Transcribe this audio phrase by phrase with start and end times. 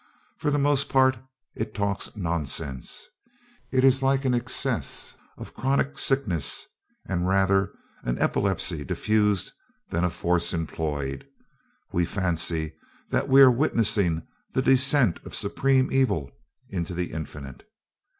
[0.39, 1.19] For the most part
[1.53, 3.07] it talks nonsense;
[3.71, 6.65] it is like an access of chronic sickness,
[7.05, 9.51] and rather an epilepsy diffused
[9.91, 11.27] than a force employed;
[11.91, 12.73] we fancy
[13.09, 16.31] that we are witnessing the descent of supreme evil
[16.71, 17.63] into the infinite.